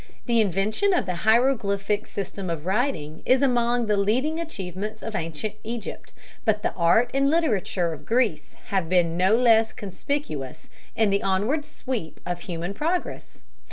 The 0.25 0.41
invention 0.41 0.95
of 0.95 1.05
the 1.05 1.13
hieroglyphic 1.29 2.07
system 2.07 2.49
of 2.49 2.65
writing 2.65 3.21
is 3.23 3.43
among 3.43 3.85
the 3.85 3.97
leading 3.97 4.39
achievements 4.39 5.03
of 5.03 5.13
ancient 5.13 5.53
Egypt, 5.63 6.15
but 6.43 6.63
the 6.63 6.73
art 6.73 7.11
and 7.13 7.29
literature 7.29 7.93
of 7.93 8.03
Greece 8.07 8.55
have 8.69 8.89
been 8.89 9.15
no 9.15 9.35
less 9.37 9.71
conspicuous 9.71 10.69
in 10.95 11.11
the 11.11 11.21
onward 11.21 11.65
sweep 11.65 12.19
of 12.25 12.39
human 12.39 12.73
progress. 12.73 13.41